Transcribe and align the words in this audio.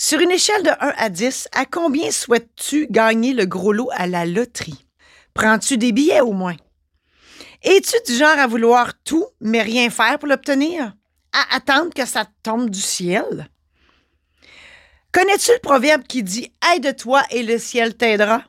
Sur 0.00 0.20
une 0.20 0.30
échelle 0.30 0.62
de 0.62 0.70
1 0.70 0.74
à 0.96 1.08
10, 1.08 1.48
à 1.50 1.66
combien 1.66 2.12
souhaites-tu 2.12 2.86
gagner 2.88 3.32
le 3.32 3.46
gros 3.46 3.72
lot 3.72 3.90
à 3.90 4.06
la 4.06 4.26
loterie? 4.26 4.86
Prends-tu 5.34 5.76
des 5.76 5.90
billets 5.90 6.20
au 6.20 6.30
moins? 6.30 6.54
Es-tu 7.64 7.96
du 8.06 8.16
genre 8.16 8.38
à 8.38 8.46
vouloir 8.46 8.92
tout, 9.02 9.26
mais 9.40 9.60
rien 9.60 9.90
faire 9.90 10.20
pour 10.20 10.28
l'obtenir? 10.28 10.94
À 11.32 11.56
attendre 11.56 11.92
que 11.92 12.06
ça 12.06 12.28
tombe 12.44 12.70
du 12.70 12.80
ciel? 12.80 13.48
Connais-tu 15.10 15.50
le 15.50 15.58
proverbe 15.58 16.04
qui 16.04 16.22
dit 16.22 16.52
Aide-toi 16.72 17.24
et 17.32 17.42
le 17.42 17.58
ciel 17.58 17.96
t'aidera? 17.96 18.44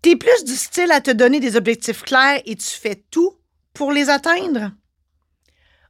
T'es 0.00 0.16
plus 0.16 0.44
du 0.44 0.56
style 0.56 0.92
à 0.92 1.02
te 1.02 1.10
donner 1.10 1.40
des 1.40 1.56
objectifs 1.56 2.04
clairs 2.04 2.40
et 2.46 2.56
tu 2.56 2.70
fais 2.70 3.04
tout 3.10 3.36
pour 3.74 3.92
les 3.92 4.08
atteindre? 4.08 4.72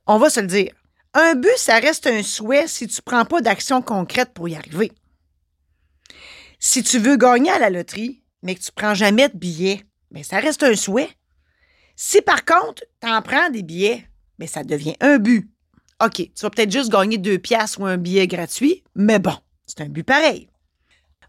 On 0.09 0.18
va 0.18 0.30
se 0.30 0.40
le 0.40 0.48
dire. 0.48 0.75
Un 1.14 1.34
but, 1.34 1.56
ça 1.56 1.79
reste 1.79 2.06
un 2.06 2.22
souhait 2.22 2.68
si 2.68 2.86
tu 2.86 2.96
ne 2.96 3.02
prends 3.02 3.25
pas 3.25 3.40
d'action 3.40 3.82
concrète 3.82 4.32
pour 4.34 4.48
y 4.48 4.57
arriver. 4.57 4.93
Si 6.58 6.82
tu 6.82 6.98
veux 6.98 7.17
gagner 7.17 7.50
à 7.50 7.58
la 7.58 7.71
loterie, 7.71 8.22
mais 8.43 8.54
que 8.54 8.61
tu 8.61 8.71
ne 8.71 8.81
prends 8.81 8.94
jamais 8.94 9.29
de 9.29 9.36
billets, 9.36 9.84
bien, 10.11 10.22
ça 10.22 10.39
reste 10.39 10.62
un 10.62 10.76
souhait. 10.76 11.11
Si 11.96 12.21
par 12.22 12.44
contre, 12.44 12.84
tu 13.00 13.08
en 13.08 13.22
prends 13.22 13.50
des 13.50 13.62
billets, 13.62 14.08
bien, 14.39 14.48
ça 14.48 14.64
devient 14.64 14.96
un 15.00 15.18
but. 15.18 15.50
OK, 16.04 16.14
tu 16.14 16.31
vas 16.43 16.50
peut-être 16.50 16.71
juste 16.71 16.93
gagner 16.93 17.18
deux 17.18 17.39
piastres 17.39 17.81
ou 17.81 17.86
un 17.86 17.96
billet 17.96 18.29
gratuit, 18.29 18.84
mais 18.95 19.18
bon, 19.18 19.34
c'est 19.67 19.81
un 19.81 19.89
but 19.89 20.04
pareil. 20.04 20.48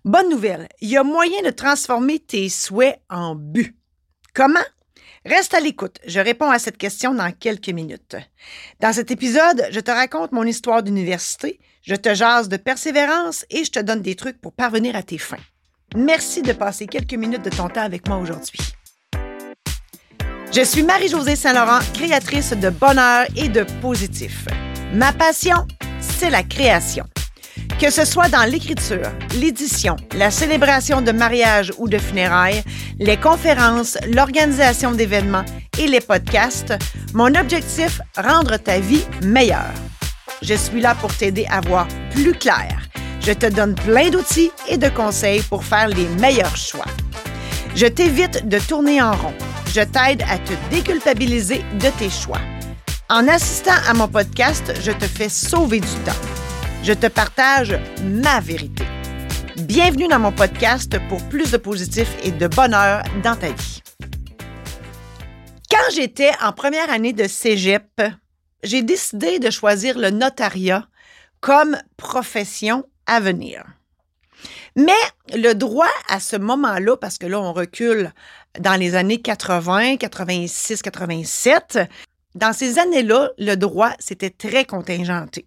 Bonne 0.05 0.29
nouvelle, 0.29 0.67
il 0.81 0.89
y 0.89 0.97
a 0.97 1.03
moyen 1.03 1.41
de 1.41 1.49
transformer 1.49 2.19
tes 2.19 2.49
souhaits 2.49 3.01
en 3.09 3.35
but. 3.35 3.75
Comment? 4.33 4.59
Reste 5.29 5.53
à 5.53 5.59
l'écoute, 5.59 5.99
je 6.07 6.19
réponds 6.19 6.49
à 6.49 6.57
cette 6.57 6.77
question 6.77 7.13
dans 7.13 7.31
quelques 7.31 7.69
minutes. 7.69 8.15
Dans 8.79 8.91
cet 8.91 9.11
épisode, 9.11 9.67
je 9.69 9.79
te 9.79 9.91
raconte 9.91 10.31
mon 10.31 10.43
histoire 10.43 10.81
d'université, 10.81 11.59
je 11.83 11.93
te 11.93 12.15
jase 12.15 12.49
de 12.49 12.57
persévérance 12.57 13.45
et 13.51 13.63
je 13.63 13.69
te 13.69 13.79
donne 13.79 14.01
des 14.01 14.15
trucs 14.15 14.41
pour 14.41 14.53
parvenir 14.53 14.95
à 14.95 15.03
tes 15.03 15.19
fins. 15.19 15.37
Merci 15.95 16.41
de 16.41 16.51
passer 16.51 16.87
quelques 16.87 17.13
minutes 17.13 17.43
de 17.43 17.51
ton 17.51 17.69
temps 17.69 17.83
avec 17.83 18.07
moi 18.07 18.17
aujourd'hui. 18.17 18.59
Je 20.51 20.63
suis 20.63 20.81
Marie-Josée 20.81 21.35
Saint-Laurent, 21.35 21.81
créatrice 21.93 22.53
de 22.53 22.71
bonheur 22.71 23.27
et 23.35 23.49
de 23.49 23.65
positif. 23.81 24.47
Ma 24.95 25.13
passion, 25.13 25.67
c'est 25.99 26.31
la 26.31 26.41
création. 26.41 27.05
Que 27.79 27.91
ce 27.91 28.03
soit 28.03 28.27
dans 28.27 28.43
l'écriture, 28.43 29.09
l'édition, 29.39 29.95
la 30.13 30.31
célébration 30.31 31.01
de 31.01 31.13
mariage 31.13 31.71
ou 31.77 31.87
de 31.87 31.97
funérailles, 31.97 32.61
les 32.99 33.15
conférences, 33.15 33.97
l'organisation 34.13 34.91
d'événements 34.91 35.45
et 35.77 35.87
les 35.87 36.01
podcasts, 36.01 36.73
mon 37.13 37.33
objectif, 37.35 38.01
rendre 38.17 38.57
ta 38.57 38.81
vie 38.81 39.05
meilleure. 39.23 39.73
Je 40.41 40.55
suis 40.55 40.81
là 40.81 40.93
pour 40.95 41.15
t'aider 41.15 41.47
à 41.49 41.61
voir 41.61 41.87
plus 42.11 42.33
clair. 42.33 42.81
Je 43.21 43.31
te 43.31 43.45
donne 43.45 43.75
plein 43.75 44.09
d'outils 44.09 44.51
et 44.67 44.77
de 44.77 44.89
conseils 44.89 45.41
pour 45.43 45.63
faire 45.63 45.87
les 45.87 46.07
meilleurs 46.19 46.57
choix. 46.57 46.85
Je 47.75 47.85
t'évite 47.85 48.45
de 48.45 48.59
tourner 48.59 49.01
en 49.01 49.13
rond. 49.13 49.33
Je 49.73 49.81
t'aide 49.81 50.23
à 50.29 50.37
te 50.37 50.53
déculpabiliser 50.69 51.63
de 51.79 51.87
tes 51.97 52.09
choix. 52.09 52.41
En 53.09 53.25
assistant 53.29 53.79
à 53.87 53.93
mon 53.93 54.09
podcast, 54.09 54.73
je 54.83 54.91
te 54.91 55.05
fais 55.05 55.29
sauver 55.29 55.79
du 55.79 55.87
temps. 56.03 56.38
Je 56.81 56.93
te 56.93 57.07
partage 57.07 57.77
ma 58.03 58.39
vérité. 58.39 58.85
Bienvenue 59.57 60.07
dans 60.07 60.19
mon 60.19 60.31
podcast 60.31 60.97
pour 61.09 61.21
plus 61.27 61.51
de 61.51 61.57
positif 61.57 62.15
et 62.23 62.31
de 62.31 62.47
bonheur 62.47 63.03
dans 63.21 63.35
ta 63.35 63.51
vie. 63.51 63.81
Quand 65.69 65.93
j'étais 65.93 66.31
en 66.41 66.53
première 66.53 66.89
année 66.89 67.11
de 67.11 67.27
cégep, 67.27 68.01
j'ai 68.63 68.81
décidé 68.81 69.39
de 69.39 69.49
choisir 69.49 69.97
le 69.97 70.09
notariat 70.09 70.87
comme 71.41 71.77
profession 71.97 72.85
à 73.05 73.19
venir. 73.19 73.65
Mais 74.77 74.93
le 75.33 75.53
droit 75.53 75.91
à 76.07 76.21
ce 76.21 76.37
moment-là, 76.37 76.95
parce 76.95 77.17
que 77.17 77.27
là, 77.27 77.41
on 77.41 77.51
recule 77.51 78.13
dans 78.57 78.79
les 78.79 78.95
années 78.95 79.21
80, 79.21 79.97
86, 79.97 80.81
87, 80.81 81.79
dans 82.35 82.53
ces 82.53 82.79
années-là, 82.79 83.31
le 83.37 83.55
droit, 83.55 83.91
c'était 83.99 84.29
très 84.29 84.63
contingenté. 84.63 85.45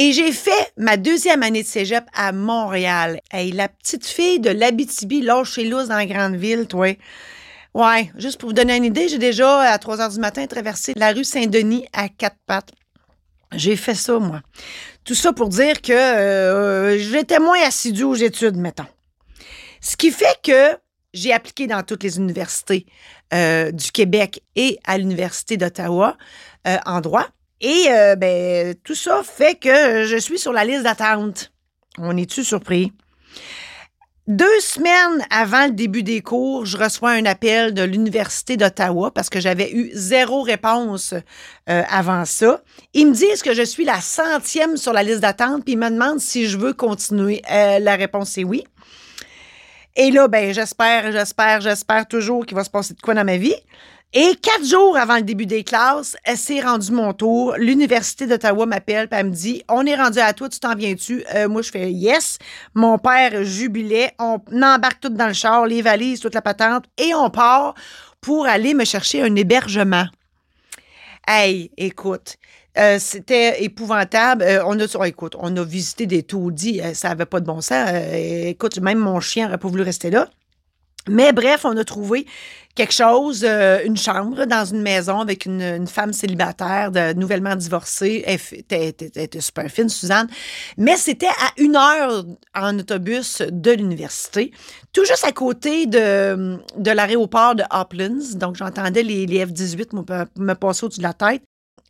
Et 0.00 0.12
j'ai 0.12 0.30
fait 0.30 0.72
ma 0.76 0.96
deuxième 0.96 1.42
année 1.42 1.64
de 1.64 1.66
cégep 1.66 2.04
à 2.14 2.30
Montréal. 2.30 3.20
Hey, 3.32 3.50
la 3.50 3.68
petite 3.68 4.06
fille 4.06 4.38
de 4.38 4.48
l'Abitibi, 4.48 5.22
lâche 5.22 5.54
chez 5.54 5.64
Luz 5.64 5.88
dans 5.88 5.96
la 5.96 6.06
grande 6.06 6.36
ville, 6.36 6.68
toi. 6.68 6.96
Ouais, 7.74 8.12
juste 8.16 8.38
pour 8.38 8.50
vous 8.50 8.54
donner 8.54 8.76
une 8.76 8.84
idée, 8.84 9.08
j'ai 9.08 9.18
déjà, 9.18 9.62
à 9.62 9.76
3 9.76 10.00
heures 10.00 10.10
du 10.10 10.20
matin, 10.20 10.46
traversé 10.46 10.92
la 10.94 11.10
rue 11.10 11.24
Saint-Denis 11.24 11.84
à 11.92 12.08
quatre 12.08 12.36
pattes. 12.46 12.70
J'ai 13.50 13.74
fait 13.74 13.96
ça, 13.96 14.20
moi. 14.20 14.40
Tout 15.02 15.16
ça 15.16 15.32
pour 15.32 15.48
dire 15.48 15.82
que 15.82 15.92
euh, 15.92 16.96
j'étais 16.96 17.40
moins 17.40 17.60
assidue 17.66 18.04
aux 18.04 18.14
études, 18.14 18.56
mettons. 18.56 18.86
Ce 19.80 19.96
qui 19.96 20.12
fait 20.12 20.38
que 20.44 20.78
j'ai 21.12 21.32
appliqué 21.32 21.66
dans 21.66 21.82
toutes 21.82 22.04
les 22.04 22.18
universités 22.18 22.86
euh, 23.34 23.72
du 23.72 23.90
Québec 23.90 24.44
et 24.54 24.78
à 24.84 24.96
l'Université 24.96 25.56
d'Ottawa 25.56 26.16
euh, 26.68 26.76
en 26.86 27.00
droit. 27.00 27.26
Et 27.60 27.86
euh, 27.90 28.16
ben, 28.16 28.74
tout 28.84 28.94
ça 28.94 29.22
fait 29.24 29.58
que 29.58 30.04
je 30.04 30.16
suis 30.16 30.38
sur 30.38 30.52
la 30.52 30.64
liste 30.64 30.84
d'attente. 30.84 31.52
On 31.98 32.16
est-tu 32.16 32.44
surpris? 32.44 32.92
Deux 34.28 34.60
semaines 34.60 35.24
avant 35.30 35.64
le 35.64 35.72
début 35.72 36.02
des 36.02 36.20
cours, 36.20 36.66
je 36.66 36.76
reçois 36.76 37.12
un 37.12 37.24
appel 37.24 37.72
de 37.72 37.82
l'Université 37.82 38.58
d'Ottawa 38.58 39.10
parce 39.10 39.30
que 39.30 39.40
j'avais 39.40 39.72
eu 39.72 39.90
zéro 39.94 40.42
réponse 40.42 41.14
euh, 41.70 41.82
avant 41.88 42.26
ça. 42.26 42.62
Ils 42.92 43.06
me 43.06 43.14
disent 43.14 43.42
que 43.42 43.54
je 43.54 43.62
suis 43.62 43.86
la 43.86 44.02
centième 44.02 44.76
sur 44.76 44.92
la 44.92 45.02
liste 45.02 45.20
d'attente, 45.20 45.64
puis 45.64 45.72
ils 45.72 45.78
me 45.78 45.88
demandent 45.88 46.20
si 46.20 46.46
je 46.46 46.58
veux 46.58 46.74
continuer. 46.74 47.40
Euh, 47.50 47.78
la 47.78 47.96
réponse 47.96 48.36
est 48.36 48.44
oui. 48.44 48.64
Et 49.96 50.10
là, 50.10 50.28
ben, 50.28 50.52
j'espère, 50.52 51.10
j'espère, 51.12 51.60
j'espère 51.60 52.06
toujours 52.06 52.46
qu'il 52.46 52.56
va 52.56 52.64
se 52.64 52.70
passer 52.70 52.94
de 52.94 53.00
quoi 53.00 53.14
dans 53.14 53.24
ma 53.24 53.36
vie. 53.36 53.54
Et 54.14 54.36
quatre 54.40 54.64
jours 54.64 54.96
avant 54.96 55.16
le 55.16 55.22
début 55.22 55.44
des 55.44 55.64
classes, 55.64 56.16
c'est 56.34 56.60
rendu 56.60 56.92
mon 56.92 57.12
tour. 57.12 57.54
L'Université 57.58 58.26
d'Ottawa 58.26 58.64
m'appelle 58.64 59.06
et 59.12 59.14
elle 59.14 59.26
me 59.26 59.30
dit 59.30 59.62
On 59.68 59.84
est 59.84 59.96
rendu 59.96 60.18
à 60.18 60.32
toi, 60.32 60.48
tu 60.48 60.58
t'en 60.58 60.74
viens-tu? 60.74 61.24
Euh, 61.34 61.46
Moi, 61.46 61.60
je 61.60 61.70
fais 61.70 61.92
Yes. 61.92 62.38
Mon 62.74 62.96
père 62.96 63.44
jubilait. 63.44 64.14
On 64.18 64.40
embarque 64.62 65.00
tout 65.00 65.10
dans 65.10 65.26
le 65.26 65.34
char, 65.34 65.66
les 65.66 65.82
valises, 65.82 66.20
toute 66.20 66.34
la 66.34 66.40
patente, 66.40 66.86
et 66.96 67.12
on 67.14 67.28
part 67.28 67.74
pour 68.22 68.46
aller 68.46 68.72
me 68.72 68.86
chercher 68.86 69.22
un 69.22 69.34
hébergement. 69.36 70.06
Hey, 71.26 71.70
écoute. 71.76 72.36
Euh, 72.78 72.98
c'était 73.00 73.62
épouvantable. 73.64 74.44
Euh, 74.44 74.62
on 74.64 74.78
a, 74.78 74.86
oh, 74.94 75.04
écoute, 75.04 75.34
on 75.38 75.56
a 75.56 75.64
visité 75.64 76.06
des 76.06 76.22
taudis, 76.22 76.80
ça 76.94 77.08
n'avait 77.08 77.26
pas 77.26 77.40
de 77.40 77.46
bon 77.46 77.60
sens. 77.60 77.88
écoute, 78.12 78.78
même 78.80 78.98
mon 78.98 79.20
chien 79.20 79.46
n'aurait 79.46 79.58
pas 79.58 79.68
voulu 79.68 79.82
rester 79.82 80.10
là. 80.10 80.28
Mais 81.08 81.32
bref, 81.32 81.64
on 81.64 81.76
a 81.76 81.84
trouvé 81.84 82.26
quelque 82.74 82.92
chose, 82.92 83.44
euh, 83.44 83.80
une 83.84 83.96
chambre 83.96 84.44
dans 84.44 84.64
une 84.64 84.82
maison 84.82 85.20
avec 85.20 85.46
une, 85.46 85.86
femme 85.86 86.12
célibataire, 86.12 86.92
nouvellement 87.16 87.56
divorcée. 87.56 88.22
Elle 88.26 88.38
était 88.70 89.40
super 89.40 89.68
fine, 89.68 89.88
Suzanne. 89.88 90.28
Mais 90.76 90.96
c'était 90.96 91.26
à 91.26 91.52
une 91.56 91.76
heure 91.76 92.24
en 92.54 92.78
autobus 92.78 93.42
de 93.50 93.72
l'université, 93.72 94.52
tout 94.92 95.04
juste 95.04 95.24
à 95.24 95.32
côté 95.32 95.86
de, 95.86 96.58
de 96.76 96.90
l'aéroport 96.90 97.54
de 97.54 97.64
Uplands. 97.74 98.36
Donc, 98.36 98.56
j'entendais 98.56 99.02
les, 99.02 99.26
les 99.26 99.44
F-18 99.46 99.96
me, 99.96 100.44
me 100.44 100.54
passer 100.54 100.84
au-dessus 100.84 101.00
de 101.00 101.04
la 101.04 101.14
tête. 101.14 101.42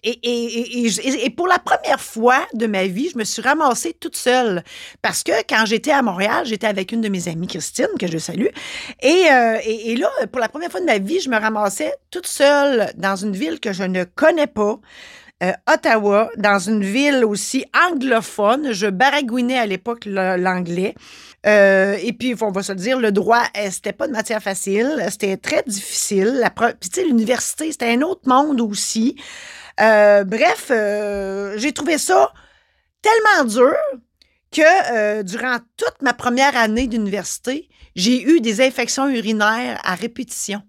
Et, 0.04 1.32
pour 1.36 1.48
la 1.48 1.59
première 1.59 2.00
fois 2.00 2.47
de 2.54 2.66
ma 2.66 2.86
vie, 2.86 3.10
je 3.12 3.19
me 3.19 3.25
suis 3.25 3.42
ramassée 3.42 3.97
toute 3.98 4.16
seule. 4.16 4.62
Parce 5.03 5.25
que 5.25 5.32
quand 5.48 5.66
j'étais 5.66 5.91
à 5.91 6.03
Montréal, 6.03 6.47
j'étais 6.47 6.69
avec 6.69 6.92
une 6.92 7.00
de 7.00 7.09
mes 7.09 7.28
amies, 7.28 7.48
Christine, 7.48 7.88
que 7.98 8.06
je 8.06 8.19
salue. 8.19 8.47
Euh, 9.04 9.59
et, 9.64 9.97
là, 9.97 10.09
pour 10.31 10.41
la 10.41 10.48
première 10.48 10.70
fois 10.70 10.81
de 10.81 10.86
ma 10.86 10.98
vie, 10.98 11.20
je 11.20 11.28
me 11.28 11.38
ramassais 11.38 11.92
toute 12.10 12.26
seule 12.26 12.92
dans 12.97 13.16
une 13.16 13.34
ville 13.34 13.59
que 13.59 13.72
je 13.72 13.82
ne 13.82 14.04
connais 14.04 14.47
pas. 14.47 14.78
Euh, 15.41 15.53
Ottawa, 15.72 16.30
dans 16.36 16.59
une 16.59 16.82
ville 16.82 17.25
aussi 17.25 17.65
anglophone. 17.88 18.72
Je 18.72 18.86
baragouinais 18.86 19.59
à 19.59 19.66
l'époque 19.66 20.04
l'anglais. 20.04 20.94
Euh, 21.47 21.97
et 22.03 22.12
puis, 22.12 22.34
on 22.41 22.51
va 22.51 22.62
se 22.62 22.72
dire, 22.72 22.98
le 22.98 23.12
droit, 23.12 23.42
c'était 23.71 23.92
pas 23.92 24.06
de 24.06 24.12
matière 24.12 24.42
facile. 24.42 25.04
C'était 25.10 25.36
très 25.36 25.62
difficile. 25.66 26.48
Puis, 26.80 26.91
tu 26.91 27.01
sais, 27.01 27.06
l'université, 27.06 27.71
c'était 27.71 27.92
un 27.92 28.03
autre 28.03 28.28
monde 28.28 28.60
aussi. 28.60 29.16
Euh, 29.80 30.25
bref, 30.25 30.69
euh, 30.71 31.57
j'ai 31.57 31.72
trouvé 31.72 31.98
ça 31.98 32.33
tellement 33.01 33.48
dur 33.48 33.75
que 34.51 34.63
euh, 34.92 35.22
durant 35.22 35.59
toute 35.77 36.03
ma 36.03 36.15
première 36.15 36.57
année 36.57 36.86
d'université, 36.86 37.69
j'ai 37.95 38.22
eu 38.22 38.41
des 38.41 38.60
infections 38.60 39.09
urinaires 39.09 39.80
à 39.84 39.95
répétition. 39.95 40.63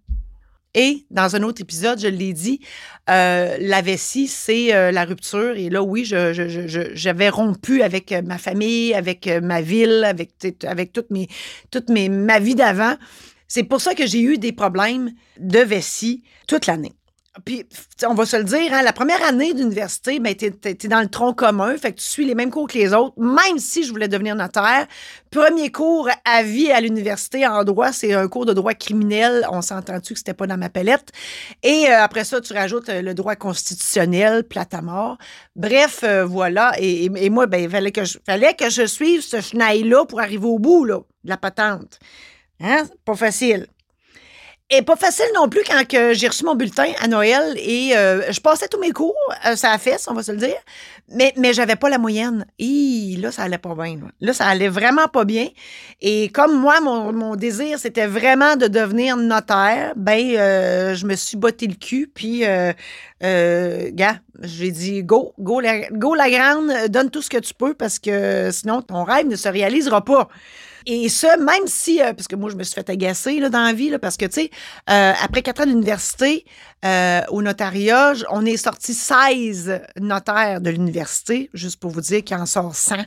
Et 0.75 1.07
dans 1.09 1.35
un 1.35 1.41
autre 1.41 1.61
épisode, 1.61 1.99
je 1.99 2.07
l'ai 2.07 2.31
dit, 2.31 2.59
la 3.07 3.81
vessie, 3.81 4.27
c'est 4.27 4.91
la 4.91 5.03
rupture. 5.03 5.57
Et 5.57 5.67
là, 5.67 5.81
oui, 5.81 6.05
j'avais 6.05 7.29
rompu 7.29 7.81
avec 7.81 8.11
ma 8.23 8.37
famille, 8.37 8.93
avec 8.93 9.27
ma 9.41 9.61
ville, 9.61 10.03
avec, 10.03 10.33
avec 10.63 10.93
toute, 10.93 11.09
mes, 11.09 11.27
toute 11.71 11.89
mes, 11.89 12.07
ma 12.07 12.37
vie 12.37 12.53
d'avant. 12.53 12.93
C'est 13.47 13.63
pour 13.63 13.81
ça 13.81 13.95
que 13.95 14.05
j'ai 14.05 14.21
eu 14.21 14.37
des 14.37 14.51
problèmes 14.51 15.11
de 15.39 15.59
vessie 15.59 16.23
toute 16.47 16.67
l'année. 16.67 16.93
Puis 17.43 17.65
on 18.05 18.13
va 18.13 18.25
se 18.25 18.37
le 18.37 18.43
dire, 18.43 18.73
hein, 18.73 18.81
la 18.81 18.93
première 18.93 19.23
année 19.23 19.53
d'université, 19.53 20.19
ben, 20.19 20.35
tu 20.35 20.45
es, 20.45 20.87
dans 20.87 21.01
le 21.01 21.07
tronc 21.07 21.33
commun, 21.33 21.77
fait 21.77 21.93
que 21.93 21.99
tu 21.99 22.05
suis 22.05 22.25
les 22.25 22.35
mêmes 22.35 22.49
cours 22.49 22.67
que 22.67 22.77
les 22.77 22.93
autres, 22.93 23.13
même 23.19 23.57
si 23.57 23.83
je 23.83 23.91
voulais 23.91 24.07
devenir 24.07 24.35
notaire. 24.35 24.87
Premier 25.31 25.71
cours 25.71 26.09
à 26.25 26.43
vie 26.43 26.71
à 26.71 26.81
l'université 26.81 27.45
en 27.45 27.63
droit, 27.63 27.91
c'est 27.91 28.13
un 28.13 28.27
cours 28.27 28.45
de 28.45 28.53
droit 28.53 28.73
criminel. 28.73 29.45
On 29.51 29.61
s'entend-tu 29.61 30.13
que 30.13 30.19
c'était 30.19 30.33
pas 30.33 30.47
dans 30.47 30.57
ma 30.57 30.69
palette? 30.69 31.11
Et 31.61 31.85
euh, 31.87 32.03
après 32.03 32.23
ça, 32.23 32.41
tu 32.41 32.53
rajoutes 32.53 32.89
euh, 32.89 33.01
le 33.01 33.13
droit 33.13 33.35
constitutionnel, 33.35 34.43
plate 34.43 34.73
à 34.73 34.81
mort. 34.81 35.17
Bref, 35.55 36.01
euh, 36.03 36.25
voilà. 36.25 36.73
Et, 36.79 37.29
moi, 37.29 37.45
ben, 37.45 37.63
il 37.63 37.69
fallait 37.69 37.91
que, 37.91 38.05
je, 38.05 38.17
fallait 38.25 38.55
que 38.55 38.69
je 38.69 38.85
suive 38.85 39.21
ce 39.21 39.39
chenille-là 39.39 40.05
pour 40.05 40.19
arriver 40.19 40.47
au 40.47 40.57
bout 40.57 40.87
de 40.87 40.97
la 41.23 41.37
patente. 41.37 41.99
Hein? 42.59 42.85
Pas 43.05 43.15
facile. 43.15 43.67
Et 44.71 44.83
pas 44.83 44.95
facile 44.95 45.25
non 45.33 45.49
plus 45.49 45.61
quand 45.65 45.81
j'ai 46.13 46.27
reçu 46.27 46.45
mon 46.45 46.53
bulletin 46.53 46.91
à 47.01 47.07
Noël 47.07 47.55
et 47.57 47.97
euh, 47.97 48.31
je 48.31 48.39
passais 48.39 48.67
tous 48.67 48.79
mes 48.79 48.91
cours, 48.91 49.15
euh, 49.47 49.55
ça 49.55 49.71
a 49.71 49.79
fait, 49.79 49.97
on 50.07 50.13
va 50.13 50.21
se 50.21 50.31
le 50.31 50.37
dire, 50.37 50.57
mais, 51.11 51.33
mais 51.37 51.53
j'avais 51.53 51.75
pas 51.75 51.89
la 51.89 51.97
moyenne. 51.97 52.45
Et 52.59 53.15
là, 53.19 53.31
ça 53.31 53.41
allait 53.43 53.57
pas 53.57 53.73
bien. 53.73 53.99
Là. 54.21 54.31
ça 54.31 54.45
allait 54.45 54.69
vraiment 54.69 55.07
pas 55.07 55.25
bien. 55.25 55.47
Et 56.01 56.29
comme 56.29 56.55
moi, 56.55 56.81
mon, 56.81 57.35
désir, 57.35 57.79
c'était 57.79 58.05
vraiment 58.05 58.57
de 58.57 58.67
devenir 58.67 59.17
notaire, 59.17 59.93
ben, 59.95 60.35
euh, 60.37 60.93
je 60.93 61.07
me 61.07 61.15
suis 61.15 61.37
botté 61.37 61.65
le 61.65 61.73
cul, 61.73 62.07
puis, 62.13 62.41
gars, 62.41 64.19
j'ai 64.43 64.69
dit, 64.69 65.01
go, 65.01 65.33
go 65.39 65.61
la, 65.61 65.89
go 65.89 66.13
la 66.13 66.29
grande, 66.29 66.71
donne 66.89 67.09
tout 67.09 67.23
ce 67.23 67.31
que 67.31 67.39
tu 67.39 67.55
peux 67.55 67.73
parce 67.73 67.97
que 67.97 68.51
sinon, 68.51 68.83
ton 68.83 69.03
rêve 69.03 69.25
ne 69.25 69.35
se 69.35 69.49
réalisera 69.49 70.05
pas. 70.05 70.29
Et 70.85 71.09
ça, 71.09 71.37
même 71.37 71.67
si, 71.67 72.01
euh, 72.01 72.13
parce 72.13 72.27
que 72.27 72.35
moi, 72.35 72.49
je 72.49 72.55
me 72.55 72.63
suis 72.63 72.75
fait 72.75 72.89
agacer 72.89 73.39
dans 73.49 73.63
la 73.63 73.73
vie, 73.73 73.95
parce 74.01 74.17
que, 74.17 74.25
tu 74.25 74.33
sais, 74.33 74.51
euh, 74.89 75.13
après 75.21 75.41
quatre 75.41 75.61
ans 75.61 75.65
d'université, 75.65 76.45
euh, 76.85 77.21
au 77.29 77.41
notariat, 77.41 78.13
on 78.31 78.45
est 78.45 78.57
sorti 78.57 78.93
16 78.93 79.81
notaires 79.99 80.61
de 80.61 80.69
l'université, 80.69 81.49
juste 81.53 81.79
pour 81.79 81.91
vous 81.91 82.01
dire 82.01 82.23
qu'il 82.23 82.37
en 82.37 82.45
sort 82.45 82.75
100 82.75 82.97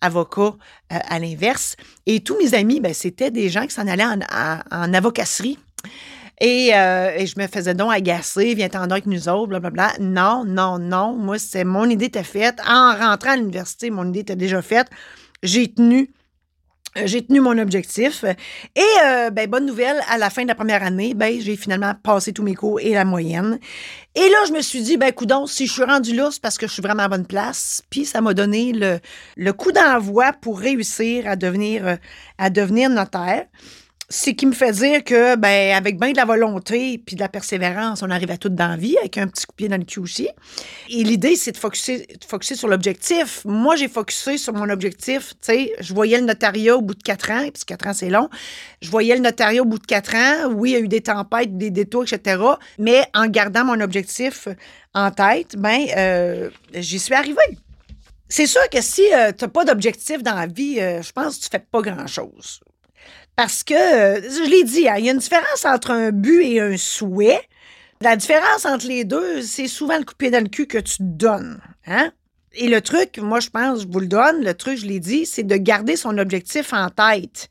avocats 0.00 0.54
à 0.88 1.18
l'inverse. 1.18 1.76
Et 2.06 2.20
tous 2.20 2.36
mes 2.38 2.54
amis, 2.54 2.80
ben, 2.80 2.92
c'était 2.92 3.30
des 3.30 3.48
gens 3.48 3.66
qui 3.66 3.74
s'en 3.74 3.86
allaient 3.86 4.04
en, 4.04 4.94
avocasserie. 4.94 5.58
Et, 6.40 6.70
je 6.72 7.40
me 7.40 7.46
faisais 7.46 7.74
donc 7.74 7.92
agacer, 7.92 8.54
viens 8.54 8.68
t'en 8.68 8.90
avec 8.90 9.06
nous 9.06 9.28
autres, 9.28 9.48
blablabla. 9.48 9.92
Non, 10.00 10.44
non, 10.44 10.78
non. 10.78 11.14
Moi, 11.14 11.38
c'est 11.38 11.64
mon 11.64 11.88
idée 11.88 12.06
était 12.06 12.24
faite. 12.24 12.58
En 12.66 12.96
rentrant 12.96 13.30
à 13.30 13.36
l'université, 13.36 13.90
mon 13.90 14.08
idée 14.08 14.20
était 14.20 14.36
déjà 14.36 14.60
faite. 14.62 14.88
J'ai 15.42 15.72
tenu 15.72 16.10
j'ai 16.96 17.24
tenu 17.24 17.40
mon 17.40 17.56
objectif. 17.58 18.24
Et 18.74 18.80
euh, 19.04 19.30
ben, 19.30 19.48
bonne 19.48 19.66
nouvelle, 19.66 20.00
à 20.08 20.18
la 20.18 20.30
fin 20.30 20.42
de 20.42 20.48
la 20.48 20.54
première 20.54 20.82
année, 20.82 21.14
ben, 21.14 21.40
j'ai 21.40 21.56
finalement 21.56 21.94
passé 22.02 22.32
tous 22.32 22.42
mes 22.42 22.54
cours 22.54 22.80
et 22.80 22.90
la 22.90 23.04
moyenne. 23.04 23.58
Et 24.14 24.28
là, 24.28 24.38
je 24.48 24.52
me 24.52 24.60
suis 24.60 24.82
dit, 24.82 24.96
ben, 24.96 25.12
coudon, 25.12 25.46
si 25.46 25.66
je 25.66 25.72
suis 25.72 25.84
rendu 25.84 26.14
là, 26.14 26.30
c'est 26.32 26.42
parce 26.42 26.58
que 26.58 26.66
je 26.66 26.72
suis 26.72 26.82
vraiment 26.82 27.04
à 27.04 27.08
bonne 27.08 27.26
place. 27.26 27.82
Puis 27.90 28.04
ça 28.04 28.20
m'a 28.20 28.34
donné 28.34 28.72
le, 28.72 28.98
le 29.36 29.52
coup 29.52 29.72
d'envoi 29.72 30.32
pour 30.32 30.58
réussir 30.58 31.28
à 31.28 31.36
devenir, 31.36 31.86
euh, 31.86 31.96
à 32.38 32.50
devenir 32.50 32.90
notaire 32.90 33.46
c'est 34.12 34.34
qui 34.34 34.44
me 34.44 34.52
fait 34.52 34.72
dire 34.72 35.04
que, 35.04 35.36
ben, 35.36 35.76
avec 35.76 35.98
bien 35.98 36.10
de 36.10 36.16
la 36.16 36.24
volonté 36.24 36.98
puis 36.98 37.14
de 37.14 37.20
la 37.20 37.28
persévérance, 37.28 38.02
on 38.02 38.10
arrive 38.10 38.32
à 38.32 38.36
tout 38.36 38.48
dans 38.48 38.66
la 38.66 38.76
vie, 38.76 38.98
avec 38.98 39.16
un 39.18 39.28
petit 39.28 39.46
coup 39.46 39.52
de 39.52 39.56
pied 39.56 39.68
dans 39.68 39.76
le 39.76 39.84
cul 39.84 40.00
aussi. 40.00 40.28
Et 40.88 41.04
l'idée, 41.04 41.36
c'est 41.36 41.52
de 41.52 41.56
focuser, 41.56 42.08
de 42.08 42.44
sur 42.54 42.66
l'objectif. 42.66 43.44
Moi, 43.44 43.76
j'ai 43.76 43.86
focusé 43.86 44.36
sur 44.36 44.52
mon 44.52 44.68
objectif. 44.68 45.34
Tu 45.34 45.52
sais, 45.52 45.72
je 45.78 45.94
voyais 45.94 46.18
le 46.18 46.26
notariat 46.26 46.76
au 46.76 46.82
bout 46.82 46.96
de 46.96 47.02
quatre 47.04 47.30
ans, 47.30 47.48
puis 47.54 47.62
quatre 47.64 47.86
ans, 47.86 47.94
c'est 47.94 48.10
long. 48.10 48.28
Je 48.82 48.90
voyais 48.90 49.14
le 49.14 49.22
notariat 49.22 49.62
au 49.62 49.64
bout 49.64 49.78
de 49.78 49.86
quatre 49.86 50.16
ans. 50.16 50.52
Oui, 50.52 50.70
il 50.70 50.72
y 50.72 50.76
a 50.76 50.80
eu 50.80 50.88
des 50.88 51.02
tempêtes, 51.02 51.56
des 51.56 51.70
détours, 51.70 52.02
etc. 52.02 52.42
Mais 52.80 53.04
en 53.14 53.28
gardant 53.28 53.64
mon 53.64 53.80
objectif 53.80 54.48
en 54.92 55.12
tête, 55.12 55.54
ben, 55.56 55.86
euh, 55.96 56.50
j'y 56.74 56.98
suis 56.98 57.14
arrivée. 57.14 57.58
C'est 58.28 58.46
sûr 58.46 58.68
que 58.70 58.80
si 58.80 59.02
euh, 59.14 59.30
tu 59.30 59.44
n'as 59.44 59.50
pas 59.50 59.64
d'objectif 59.64 60.22
dans 60.24 60.34
la 60.34 60.48
vie, 60.48 60.80
euh, 60.80 61.00
je 61.00 61.12
pense 61.12 61.36
que 61.36 61.44
tu 61.44 61.48
fais 61.50 61.60
pas 61.60 61.80
grand-chose. 61.80 62.60
Parce 63.40 63.64
que, 63.64 63.72
je 63.74 64.50
l'ai 64.50 64.64
dit, 64.64 64.86
hein, 64.86 64.96
il 64.98 65.06
y 65.06 65.08
a 65.08 65.12
une 65.12 65.18
différence 65.18 65.64
entre 65.64 65.92
un 65.92 66.10
but 66.10 66.42
et 66.42 66.60
un 66.60 66.76
souhait. 66.76 67.40
La 68.02 68.14
différence 68.14 68.66
entre 68.66 68.86
les 68.86 69.04
deux, 69.04 69.40
c'est 69.40 69.66
souvent 69.66 69.96
le 69.96 70.04
coup 70.04 70.12
de 70.12 70.18
pied 70.18 70.30
dans 70.30 70.42
le 70.42 70.50
cul 70.50 70.66
que 70.66 70.76
tu 70.76 70.96
donnes. 71.00 71.58
Hein? 71.86 72.12
Et 72.52 72.68
le 72.68 72.82
truc, 72.82 73.16
moi, 73.16 73.40
je 73.40 73.48
pense, 73.48 73.80
je 73.80 73.86
vous 73.88 74.00
le 74.00 74.08
donne, 74.08 74.44
le 74.44 74.52
truc, 74.52 74.76
je 74.76 74.84
l'ai 74.84 75.00
dit, 75.00 75.24
c'est 75.24 75.42
de 75.42 75.56
garder 75.56 75.96
son 75.96 76.18
objectif 76.18 76.74
en 76.74 76.90
tête. 76.90 77.48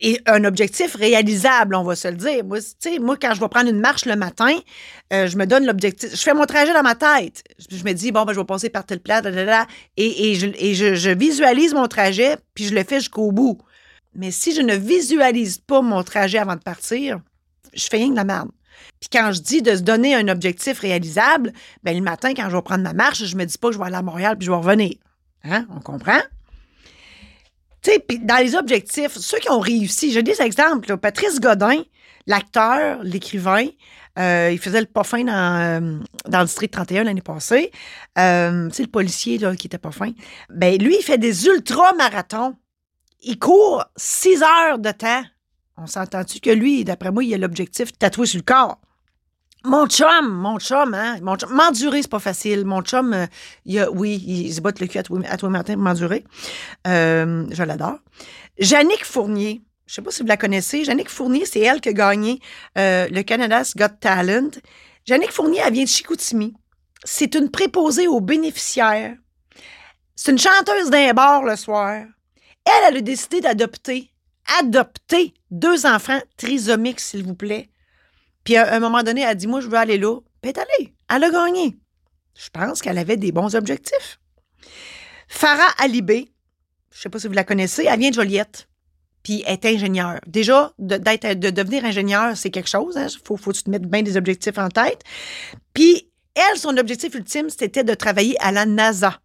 Et 0.00 0.20
un 0.26 0.44
objectif 0.44 0.96
réalisable, 0.96 1.76
on 1.76 1.82
va 1.82 1.96
se 1.96 2.08
le 2.08 2.16
dire. 2.16 2.44
Moi, 2.44 2.58
moi 3.00 3.16
quand 3.18 3.32
je 3.32 3.40
vais 3.40 3.48
prendre 3.48 3.70
une 3.70 3.80
marche 3.80 4.04
le 4.04 4.16
matin, 4.16 4.54
euh, 5.14 5.26
je 5.28 5.38
me 5.38 5.46
donne 5.46 5.64
l'objectif. 5.64 6.10
Je 6.10 6.20
fais 6.20 6.34
mon 6.34 6.44
trajet 6.44 6.74
dans 6.74 6.82
ma 6.82 6.94
tête. 6.94 7.42
Je, 7.70 7.82
me 7.84 7.92
dis, 7.94 8.12
bon, 8.12 8.26
ben, 8.26 8.34
je 8.34 8.40
vais 8.40 8.44
passer 8.44 8.68
par 8.68 8.84
telle 8.84 9.00
place, 9.00 9.22
et 9.96 10.34
je, 10.34 11.10
visualise 11.14 11.72
mon 11.72 11.88
trajet, 11.88 12.36
puis 12.52 12.64
je 12.64 12.74
le 12.74 12.84
fais 12.84 12.98
jusqu'au 12.98 13.32
bout. 13.32 13.62
Mais 14.14 14.30
si 14.30 14.54
je 14.54 14.60
ne 14.60 14.74
visualise 14.74 15.58
pas 15.58 15.82
mon 15.82 16.02
trajet 16.02 16.38
avant 16.38 16.56
de 16.56 16.60
partir, 16.60 17.20
je 17.74 17.86
fais 17.88 17.98
rien 17.98 18.10
de 18.10 18.16
la 18.16 18.24
merde. 18.24 18.50
Puis 18.98 19.08
quand 19.12 19.32
je 19.32 19.40
dis 19.40 19.62
de 19.62 19.76
se 19.76 19.82
donner 19.82 20.14
un 20.14 20.28
objectif 20.28 20.80
réalisable, 20.80 21.52
ben 21.82 21.96
le 21.96 22.02
matin, 22.02 22.32
quand 22.34 22.48
je 22.50 22.56
vais 22.56 22.62
prendre 22.62 22.82
ma 22.82 22.92
marche, 22.92 23.24
je 23.24 23.36
me 23.36 23.44
dis 23.44 23.58
pas 23.58 23.68
que 23.68 23.74
je 23.74 23.78
vais 23.78 23.86
aller 23.86 23.96
à 23.96 24.02
Montréal 24.02 24.36
puis 24.36 24.46
je 24.46 24.50
vais 24.50 24.56
revenir. 24.56 24.94
Hein? 25.44 25.66
On 25.74 25.80
comprend? 25.80 26.20
Tu 27.82 27.92
sais, 27.92 28.04
dans 28.18 28.36
les 28.36 28.54
objectifs, 28.56 29.16
ceux 29.16 29.38
qui 29.38 29.50
ont 29.50 29.60
réussi, 29.60 30.12
j'ai 30.12 30.22
des 30.22 30.42
exemples. 30.42 30.98
Patrice 30.98 31.40
Godin, 31.40 31.82
l'acteur, 32.26 33.02
l'écrivain, 33.02 33.66
euh, 34.18 34.50
il 34.52 34.58
faisait 34.58 34.80
le 34.80 34.86
pas 34.86 35.04
fin 35.04 35.24
dans, 35.24 35.60
euh, 35.82 35.98
dans 36.28 36.40
le 36.40 36.44
district 36.44 36.72
31 36.72 37.04
l'année 37.04 37.22
passée. 37.22 37.70
Euh, 38.18 38.68
le 38.76 38.86
policier 38.86 39.38
qui 39.56 39.66
était 39.66 39.78
pas 39.78 39.92
fin. 39.92 40.12
Ben, 40.50 40.76
lui, 40.76 40.96
il 40.98 41.02
fait 41.02 41.18
des 41.18 41.46
ultra-marathons 41.46 42.54
il 43.22 43.38
court 43.38 43.84
six 43.96 44.42
heures 44.42 44.78
de 44.78 44.90
temps. 44.90 45.22
On 45.76 45.86
s'entend-tu 45.86 46.40
que 46.40 46.50
lui, 46.50 46.84
d'après 46.84 47.10
moi, 47.10 47.24
il 47.24 47.32
a 47.34 47.38
l'objectif 47.38 47.96
tatoué 47.96 48.26
sur 48.26 48.38
le 48.38 48.44
corps? 48.44 48.78
Mon 49.64 49.86
chum, 49.86 50.26
mon 50.26 50.58
chum, 50.58 50.94
hein, 50.94 51.18
mon 51.20 51.36
chum, 51.36 51.52
m'endurer, 51.52 52.00
c'est 52.00 52.10
pas 52.10 52.18
facile. 52.18 52.64
Mon 52.64 52.80
chum, 52.80 53.12
euh, 53.12 53.26
il 53.66 53.78
a, 53.78 53.90
oui, 53.90 54.22
il 54.26 54.54
se 54.54 54.62
botte 54.62 54.80
le 54.80 54.86
cul 54.86 54.98
à 54.98 55.02
toi, 55.02 55.18
à 55.28 55.36
toi 55.36 55.50
matin 55.50 55.74
pour 55.74 55.82
m'endurer. 55.82 56.24
Euh, 56.86 57.46
je 57.50 57.62
l'adore. 57.62 57.98
Jannick 58.58 59.04
Fournier, 59.04 59.62
je 59.86 59.94
sais 59.94 60.02
pas 60.02 60.10
si 60.10 60.22
vous 60.22 60.28
la 60.28 60.38
connaissez. 60.38 60.84
Jannick 60.84 61.10
Fournier, 61.10 61.44
c'est 61.44 61.60
elle 61.60 61.82
qui 61.82 61.90
a 61.90 61.92
gagné 61.92 62.40
euh, 62.78 63.06
le 63.10 63.22
Canada's 63.22 63.76
Got 63.76 63.98
Talent. 64.00 64.50
Jannick 65.04 65.30
Fournier, 65.30 65.60
elle 65.64 65.74
vient 65.74 65.84
de 65.84 65.88
Chicoutimi. 65.88 66.54
C'est 67.04 67.34
une 67.34 67.50
préposée 67.50 68.06
aux 68.06 68.20
bénéficiaires. 68.20 69.14
C'est 70.16 70.32
une 70.32 70.38
chanteuse 70.38 70.88
d'un 70.88 71.12
bar 71.12 71.42
le 71.42 71.56
soir. 71.56 72.04
Elle, 72.64 72.88
elle 72.88 72.96
a 72.98 73.00
décidé 73.00 73.40
d'adopter, 73.40 74.10
adopter 74.60 75.34
deux 75.50 75.86
enfants 75.86 76.20
trisomiques, 76.36 77.00
s'il 77.00 77.24
vous 77.24 77.34
plaît. 77.34 77.70
Puis 78.44 78.56
à 78.56 78.74
un 78.74 78.80
moment 78.80 79.02
donné, 79.02 79.22
elle 79.22 79.28
a 79.28 79.34
dit 79.34 79.46
Moi, 79.46 79.60
je 79.60 79.68
veux 79.68 79.76
aller 79.76 79.98
là. 79.98 80.18
Puis 80.40 80.52
elle. 80.54 80.88
Elle 81.08 81.24
a 81.24 81.30
gagné. 81.30 81.76
Je 82.34 82.48
pense 82.50 82.80
qu'elle 82.80 82.98
avait 82.98 83.16
des 83.16 83.32
bons 83.32 83.54
objectifs. 83.54 84.20
Farah 85.28 85.72
Alibé, 85.78 86.32
je 86.90 86.98
ne 86.98 87.02
sais 87.02 87.08
pas 87.08 87.18
si 87.18 87.26
vous 87.26 87.34
la 87.34 87.44
connaissez, 87.44 87.84
elle 87.86 87.98
vient 87.98 88.10
de 88.10 88.14
Joliette. 88.14 88.68
Puis 89.22 89.42
elle 89.46 89.54
est 89.54 89.66
ingénieure. 89.66 90.20
Déjà, 90.26 90.72
de, 90.78 90.96
de 91.34 91.50
devenir 91.50 91.84
ingénieur, 91.84 92.36
c'est 92.36 92.50
quelque 92.50 92.68
chose. 92.68 92.94
Il 92.96 93.02
hein. 93.02 93.06
faut, 93.24 93.36
faut 93.36 93.52
que 93.52 93.56
tu 93.56 93.64
te 93.64 93.70
mettes 93.70 93.86
bien 93.86 94.02
des 94.02 94.16
objectifs 94.16 94.56
en 94.56 94.68
tête. 94.68 95.02
Puis 95.74 96.10
elle, 96.34 96.58
son 96.58 96.76
objectif 96.78 97.14
ultime, 97.14 97.50
c'était 97.50 97.84
de 97.84 97.94
travailler 97.94 98.36
à 98.40 98.50
la 98.50 98.64
NASA 98.64 99.20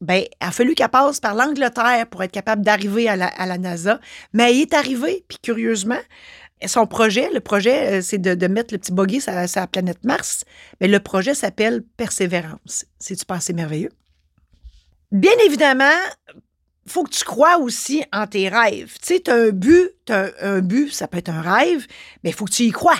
ben, 0.00 0.22
il 0.22 0.28
a 0.40 0.50
fallu 0.50 0.74
qu'elle 0.74 0.88
passe 0.88 1.20
par 1.20 1.34
l'Angleterre 1.34 2.06
pour 2.10 2.22
être 2.22 2.32
capable 2.32 2.62
d'arriver 2.62 3.08
à 3.08 3.16
la, 3.16 3.58
NASA. 3.58 4.00
Mais 4.32 4.50
elle 4.50 4.60
est 4.60 4.74
arrivée, 4.74 5.24
puis 5.28 5.38
curieusement, 5.42 6.00
son 6.66 6.86
projet, 6.86 7.30
le 7.32 7.40
projet, 7.40 7.98
euh, 7.98 8.02
c'est 8.02 8.18
de, 8.18 8.46
mettre 8.46 8.74
le 8.74 8.78
petit 8.78 8.92
buggy 8.92 9.20
sur, 9.20 9.32
la 9.32 9.66
planète 9.66 10.04
Mars. 10.04 10.44
Mais 10.80 10.88
le 10.88 11.00
projet 11.00 11.34
s'appelle 11.34 11.82
Persévérance. 11.96 12.86
C'est-tu 12.98 13.24
pas 13.24 13.36
assez 13.36 13.52
merveilleux? 13.52 13.90
Bien 15.12 15.32
évidemment, 15.46 15.98
faut 16.86 17.04
que 17.04 17.10
tu 17.10 17.24
crois 17.24 17.58
aussi 17.58 18.04
en 18.12 18.26
tes 18.26 18.48
rêves. 18.48 18.94
Tu 19.00 19.14
sais, 19.14 19.20
tu 19.20 19.30
as 19.30 19.34
un 19.34 19.50
but, 19.50 19.90
as 20.08 20.30
un, 20.40 20.60
but, 20.60 20.92
ça 20.92 21.08
peut 21.08 21.18
être 21.18 21.30
un 21.30 21.40
rêve, 21.40 21.86
mais 22.22 22.30
il 22.30 22.32
faut 22.32 22.44
que 22.44 22.52
tu 22.52 22.64
y 22.64 22.70
crois. 22.70 22.98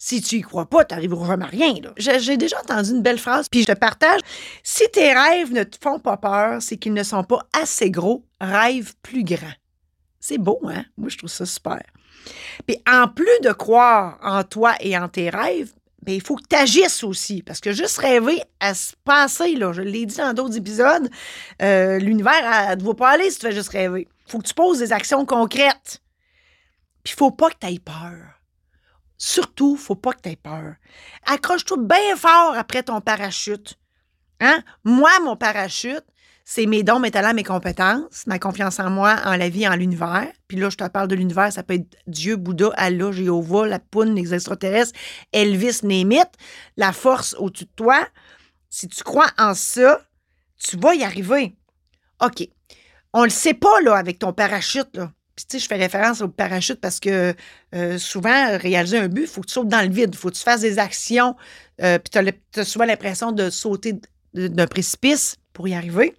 Si 0.00 0.22
tu 0.22 0.36
y 0.36 0.42
crois 0.42 0.66
pas, 0.66 0.84
tu 0.84 0.94
n'arriveras 0.94 1.26
jamais 1.26 1.44
à 1.44 1.48
rien. 1.48 1.74
J'ai 1.96 2.36
déjà 2.36 2.60
entendu 2.60 2.90
une 2.90 3.02
belle 3.02 3.18
phrase, 3.18 3.48
puis 3.48 3.62
je 3.62 3.66
te 3.66 3.76
partage. 3.76 4.20
Si 4.62 4.88
tes 4.92 5.12
rêves 5.12 5.52
ne 5.52 5.64
te 5.64 5.76
font 5.82 5.98
pas 5.98 6.16
peur, 6.16 6.62
c'est 6.62 6.76
qu'ils 6.76 6.94
ne 6.94 7.02
sont 7.02 7.24
pas 7.24 7.40
assez 7.52 7.90
gros. 7.90 8.24
Rêve 8.40 8.94
plus 9.02 9.24
grand. 9.24 9.52
C'est 10.20 10.38
beau, 10.38 10.60
hein? 10.68 10.84
Moi, 10.96 11.08
je 11.08 11.18
trouve 11.18 11.30
ça 11.30 11.44
super. 11.44 11.82
Puis 12.64 12.80
en 12.88 13.08
plus 13.08 13.40
de 13.42 13.50
croire 13.50 14.18
en 14.22 14.44
toi 14.44 14.76
et 14.80 14.96
en 14.96 15.08
tes 15.08 15.30
rêves, 15.30 15.72
ben, 16.02 16.14
il 16.14 16.22
faut 16.22 16.36
que 16.36 16.46
tu 16.48 16.54
agisses 16.54 17.02
aussi. 17.02 17.42
Parce 17.42 17.58
que 17.58 17.72
juste 17.72 17.98
rêver 17.98 18.40
à 18.60 18.74
se 18.74 18.92
passer, 19.04 19.56
je 19.56 19.82
l'ai 19.82 20.06
dit 20.06 20.16
dans 20.16 20.32
d'autres 20.32 20.56
épisodes, 20.56 21.10
euh, 21.60 21.98
l'univers 21.98 22.76
ne 22.76 22.84
va 22.84 22.94
pas 22.94 23.10
aller 23.10 23.30
si 23.32 23.40
tu 23.40 23.46
fais 23.46 23.52
juste 23.52 23.70
rêver. 23.70 24.06
Il 24.26 24.30
faut 24.30 24.38
que 24.38 24.46
tu 24.46 24.54
poses 24.54 24.78
des 24.78 24.92
actions 24.92 25.26
concrètes. 25.26 26.00
Puis 27.02 27.14
il 27.14 27.18
faut 27.18 27.32
pas 27.32 27.50
que 27.50 27.56
tu 27.60 27.66
aies 27.66 27.80
peur 27.80 28.37
surtout, 29.18 29.76
faut 29.76 29.96
pas 29.96 30.12
que 30.12 30.22
tu 30.22 30.28
aies 30.30 30.36
peur. 30.36 30.76
Accroche-toi 31.26 31.76
bien 31.80 32.16
fort 32.16 32.54
après 32.56 32.84
ton 32.84 33.00
parachute. 33.00 33.78
Hein? 34.40 34.62
Moi, 34.84 35.10
mon 35.24 35.36
parachute, 35.36 36.04
c'est 36.44 36.64
mes 36.64 36.82
dons, 36.82 37.00
mes 37.00 37.10
talents, 37.10 37.34
mes 37.34 37.42
compétences, 37.42 38.26
ma 38.26 38.38
confiance 38.38 38.80
en 38.80 38.88
moi, 38.88 39.16
en 39.26 39.36
la 39.36 39.50
vie, 39.50 39.68
en 39.68 39.74
l'univers. 39.74 40.32
Puis 40.46 40.56
là, 40.56 40.70
je 40.70 40.76
te 40.76 40.88
parle 40.88 41.08
de 41.08 41.14
l'univers, 41.14 41.52
ça 41.52 41.62
peut 41.62 41.74
être 41.74 41.98
Dieu, 42.06 42.36
Bouddha, 42.36 42.70
Allah, 42.76 43.12
Jéhovah, 43.12 43.66
la 43.66 43.80
poune, 43.80 44.14
les 44.14 44.32
extraterrestres, 44.32 44.98
Elvis, 45.32 45.80
Némite, 45.82 46.32
la 46.78 46.94
force 46.94 47.34
au-dessus 47.38 47.66
de 47.66 47.70
toi. 47.76 48.06
Si 48.70 48.88
tu 48.88 49.02
crois 49.02 49.30
en 49.36 49.52
ça, 49.52 50.00
tu 50.58 50.78
vas 50.78 50.94
y 50.94 51.04
arriver. 51.04 51.56
OK. 52.22 52.48
On 53.12 53.24
le 53.24 53.30
sait 53.30 53.54
pas, 53.54 53.80
là, 53.82 53.96
avec 53.96 54.18
ton 54.18 54.32
parachute, 54.32 54.96
là. 54.96 55.12
Puis, 55.38 55.46
tu 55.46 55.56
sais, 55.56 55.62
je 55.62 55.68
fais 55.68 55.76
référence 55.76 56.20
au 56.20 56.26
parachute 56.26 56.80
parce 56.80 56.98
que 56.98 57.32
euh, 57.72 57.96
souvent, 57.96 58.58
réaliser 58.58 58.98
un 58.98 59.06
but, 59.06 59.20
il 59.20 59.26
faut 59.28 59.40
que 59.40 59.46
tu 59.46 59.52
sautes 59.52 59.68
dans 59.68 59.82
le 59.82 59.94
vide, 59.94 60.10
il 60.12 60.18
faut 60.18 60.30
que 60.30 60.34
tu 60.34 60.42
fasses 60.42 60.62
des 60.62 60.80
actions. 60.80 61.36
Euh, 61.80 62.00
puis, 62.00 62.10
tu 62.10 62.60
as, 62.60 62.64
souvent 62.64 62.86
l'impression 62.86 63.30
de 63.30 63.48
sauter 63.48 63.94
d'un 64.34 64.66
précipice 64.66 65.36
pour 65.52 65.68
y 65.68 65.74
arriver 65.74 66.12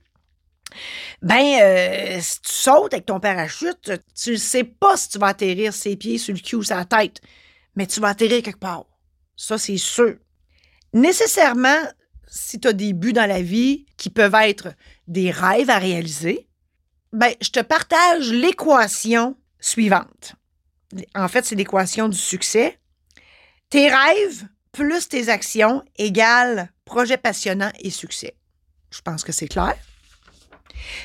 ben, 1.21 1.59
euh, 1.61 2.19
si 2.21 2.41
tu 2.41 2.51
sautes 2.51 2.93
avec 2.93 3.07
ton 3.07 3.19
parachute, 3.19 3.91
tu 4.15 4.31
ne 4.31 4.35
sais 4.37 4.63
pas 4.63 4.95
si 4.95 5.09
tu 5.09 5.17
vas 5.17 5.27
atterrir 5.27 5.73
ses 5.73 5.97
pieds 5.97 6.19
sur 6.19 6.33
le 6.33 6.39
cul 6.39 6.55
ou 6.55 6.63
sa 6.63 6.85
tête, 6.85 7.19
mais 7.75 7.87
tu 7.87 7.99
vas 7.99 8.09
atterrir 8.09 8.41
quelque 8.43 8.59
part. 8.59 8.85
Ça, 9.35 9.57
c'est 9.57 9.77
sûr. 9.77 10.15
Nécessairement, 10.93 11.81
si 12.27 12.59
tu 12.59 12.67
as 12.67 12.73
des 12.73 12.93
buts 12.93 13.13
dans 13.13 13.27
la 13.27 13.41
vie 13.41 13.87
qui 13.97 14.11
peuvent 14.11 14.35
être 14.35 14.69
des 15.07 15.31
rêves 15.31 15.71
à 15.71 15.79
réaliser, 15.79 16.48
ben, 17.11 17.33
je 17.41 17.49
te 17.49 17.59
partage 17.59 18.31
l'équation 18.31 19.35
suivante. 19.59 20.35
En 21.15 21.27
fait, 21.27 21.45
c'est 21.45 21.55
l'équation 21.55 22.09
du 22.09 22.17
succès. 22.17 22.79
Tes 23.69 23.89
rêves 23.89 24.47
plus 24.71 25.07
tes 25.07 25.29
actions 25.29 25.83
égale 25.97 26.71
projet 26.85 27.17
passionnant 27.17 27.71
et 27.79 27.89
succès. 27.89 28.35
Je 28.91 29.01
pense 29.01 29.23
que 29.23 29.31
c'est 29.31 29.47
clair. 29.47 29.75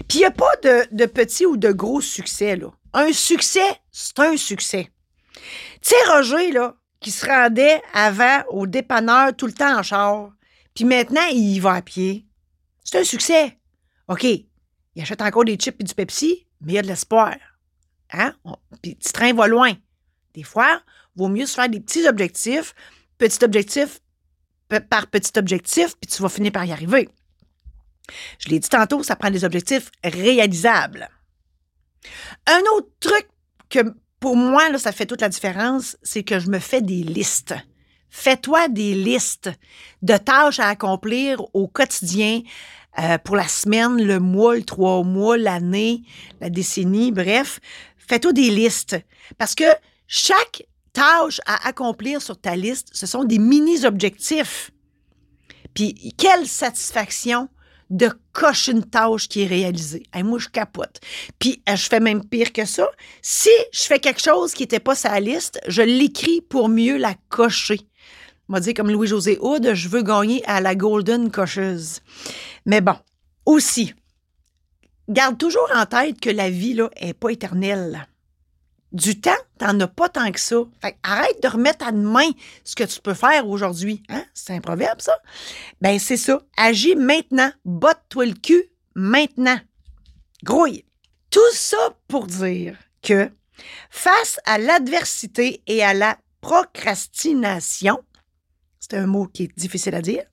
Puis 0.08 0.18
il 0.18 0.20
n'y 0.20 0.24
a 0.24 0.30
pas 0.30 0.56
de, 0.62 0.86
de 0.92 1.06
petit 1.06 1.44
ou 1.44 1.56
de 1.56 1.72
gros 1.72 2.00
succès, 2.00 2.56
là. 2.56 2.68
Un 2.92 3.12
succès, 3.12 3.80
c'est 3.90 4.18
un 4.20 4.36
succès. 4.36 4.90
Tu 5.34 5.90
sais, 5.90 6.10
Roger, 6.12 6.52
là, 6.52 6.76
qui 7.00 7.10
se 7.10 7.26
rendait 7.26 7.82
avant 7.92 8.44
au 8.50 8.66
dépanneur 8.66 9.34
tout 9.36 9.46
le 9.46 9.52
temps 9.52 9.78
en 9.78 9.82
char, 9.82 10.30
puis 10.74 10.84
maintenant, 10.84 11.26
il 11.32 11.56
y 11.56 11.60
va 11.60 11.74
à 11.74 11.82
pied. 11.82 12.24
C'est 12.84 13.00
un 13.00 13.04
succès. 13.04 13.58
OK, 14.08 14.26
il 14.94 15.02
achète 15.02 15.22
encore 15.22 15.44
des 15.44 15.56
chips 15.56 15.80
et 15.80 15.84
du 15.84 15.94
Pepsi, 15.94 16.46
mais 16.60 16.72
il 16.72 16.76
y 16.76 16.78
a 16.78 16.82
de 16.82 16.86
l'espoir. 16.86 17.34
Hein? 18.12 18.34
Puis 18.82 18.94
petit 18.94 19.12
train 19.12 19.32
va 19.32 19.46
loin. 19.46 19.72
Des 20.34 20.42
fois, 20.42 20.80
il 21.16 21.18
vaut 21.18 21.28
mieux 21.28 21.46
se 21.46 21.54
faire 21.54 21.68
des 21.68 21.80
petits 21.80 22.06
objectifs, 22.06 22.74
petit 23.18 23.44
objectif 23.44 24.00
par 24.88 25.06
petit 25.06 25.38
objectif, 25.38 25.94
puis 26.00 26.10
tu 26.10 26.22
vas 26.22 26.28
finir 26.28 26.52
par 26.52 26.64
y 26.64 26.72
arriver. 26.72 27.08
Je 28.38 28.48
l'ai 28.48 28.58
dit 28.58 28.68
tantôt, 28.68 29.02
ça 29.02 29.16
prend 29.16 29.30
des 29.30 29.44
objectifs 29.44 29.90
réalisables. 30.02 31.08
Un 32.46 32.60
autre 32.76 32.90
truc 33.00 33.28
que 33.70 33.80
pour 34.20 34.36
moi, 34.36 34.70
là, 34.70 34.78
ça 34.78 34.92
fait 34.92 35.06
toute 35.06 35.20
la 35.20 35.28
différence, 35.28 35.96
c'est 36.02 36.22
que 36.22 36.38
je 36.38 36.48
me 36.48 36.58
fais 36.58 36.82
des 36.82 37.02
listes. 37.02 37.54
Fais-toi 38.10 38.68
des 38.68 38.94
listes 38.94 39.50
de 40.02 40.16
tâches 40.16 40.60
à 40.60 40.68
accomplir 40.68 41.42
au 41.52 41.66
quotidien 41.66 42.42
euh, 42.98 43.18
pour 43.18 43.36
la 43.36 43.48
semaine, 43.48 44.02
le 44.02 44.20
mois, 44.20 44.54
le 44.54 44.62
trois 44.62 45.02
mois, 45.02 45.36
l'année, 45.36 46.02
la 46.40 46.48
décennie, 46.48 47.10
bref. 47.10 47.58
Fais-toi 47.96 48.32
des 48.32 48.50
listes. 48.50 48.96
Parce 49.36 49.54
que 49.54 49.64
chaque 50.06 50.64
tâche 50.92 51.40
à 51.46 51.66
accomplir 51.66 52.22
sur 52.22 52.40
ta 52.40 52.54
liste, 52.54 52.90
ce 52.92 53.06
sont 53.06 53.24
des 53.24 53.38
mini-objectifs. 53.38 54.70
Puis 55.74 56.14
quelle 56.16 56.46
satisfaction 56.46 57.48
de 57.90 58.10
cocher 58.32 58.72
une 58.72 58.84
tâche 58.84 59.28
qui 59.28 59.42
est 59.42 59.46
réalisée. 59.46 60.04
Et 60.16 60.22
moi, 60.22 60.38
je 60.38 60.48
capote. 60.48 61.00
Puis, 61.38 61.62
euh, 61.68 61.76
je 61.76 61.86
fais 61.88 62.00
même 62.00 62.24
pire 62.24 62.52
que 62.52 62.64
ça. 62.64 62.88
Si 63.22 63.50
je 63.72 63.82
fais 63.82 63.98
quelque 63.98 64.22
chose 64.22 64.54
qui 64.54 64.62
n'était 64.62 64.80
pas 64.80 64.94
sa 64.94 65.18
liste, 65.20 65.60
je 65.68 65.82
l'écris 65.82 66.40
pour 66.40 66.68
mieux 66.68 66.96
la 66.96 67.14
cocher. 67.28 67.80
Va 68.48 68.60
dire 68.60 68.74
comme 68.74 68.90
Louis-José 68.90 69.38
Houd, 69.40 69.72
je 69.74 69.88
veux 69.88 70.02
gagner 70.02 70.44
à 70.46 70.60
la 70.60 70.74
Golden 70.74 71.30
Cocheuse. 71.30 72.00
Mais 72.66 72.80
bon, 72.80 72.96
aussi, 73.46 73.94
garde 75.08 75.38
toujours 75.38 75.68
en 75.74 75.86
tête 75.86 76.20
que 76.20 76.30
la 76.30 76.50
vie, 76.50 76.74
là, 76.74 76.90
n'est 77.00 77.14
pas 77.14 77.30
éternelle 77.30 78.06
du 78.94 79.20
temps, 79.20 79.32
t'en 79.58 79.78
as 79.80 79.88
pas 79.88 80.08
tant 80.08 80.30
que 80.30 80.40
ça. 80.40 80.56
Fait 80.80 80.96
arrête 81.02 81.42
de 81.42 81.48
remettre 81.48 81.86
à 81.86 81.92
demain 81.92 82.30
ce 82.62 82.76
que 82.76 82.84
tu 82.84 83.00
peux 83.00 83.12
faire 83.12 83.48
aujourd'hui. 83.48 84.02
Hein? 84.08 84.24
C'est 84.32 84.54
un 84.54 84.60
proverbe, 84.60 85.00
ça? 85.00 85.18
Ben, 85.80 85.98
c'est 85.98 86.16
ça. 86.16 86.40
Agis 86.56 86.94
maintenant. 86.94 87.50
Botte-toi 87.64 88.26
le 88.26 88.34
cul 88.34 88.70
maintenant. 88.94 89.58
Grouille. 90.44 90.84
Tout 91.30 91.40
ça 91.52 91.96
pour 92.06 92.28
dire 92.28 92.78
que 93.02 93.28
face 93.90 94.38
à 94.46 94.58
l'adversité 94.58 95.62
et 95.66 95.82
à 95.82 95.92
la 95.92 96.16
procrastination, 96.40 97.98
c'est 98.84 98.98
un 98.98 99.06
mot 99.06 99.26
qui 99.26 99.44
est 99.44 99.58
difficile 99.58 99.94
à 99.94 100.02
dire, 100.02 100.24